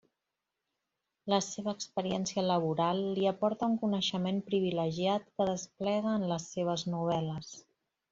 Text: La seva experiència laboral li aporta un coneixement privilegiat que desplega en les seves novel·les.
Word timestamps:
La 1.33 1.37
seva 1.47 1.73
experiència 1.79 2.45
laboral 2.51 3.01
li 3.17 3.27
aporta 3.31 3.69
un 3.73 3.75
coneixement 3.81 4.39
privilegiat 4.47 5.29
que 5.37 5.47
desplega 5.51 6.15
en 6.21 6.27
les 6.33 6.49
seves 6.57 6.87
novel·les. 6.95 7.53